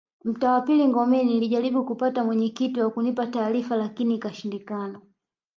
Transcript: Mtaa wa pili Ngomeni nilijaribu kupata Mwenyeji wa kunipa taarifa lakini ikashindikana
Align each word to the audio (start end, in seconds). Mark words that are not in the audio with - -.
Mtaa 0.23 0.53
wa 0.53 0.61
pili 0.61 0.87
Ngomeni 0.87 1.33
nilijaribu 1.33 1.85
kupata 1.85 2.23
Mwenyeji 2.23 2.81
wa 2.81 2.89
kunipa 2.89 3.27
taarifa 3.27 3.75
lakini 3.77 4.15
ikashindikana 4.15 5.01